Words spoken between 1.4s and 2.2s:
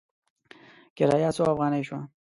افغانې شوه؟